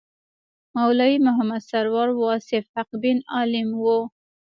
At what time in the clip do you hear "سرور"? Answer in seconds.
1.69-2.07